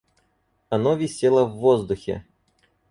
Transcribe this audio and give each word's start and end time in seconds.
Оно 0.69 0.95
висело 0.95 1.45
в 1.45 1.57
воздухе. 1.57 2.25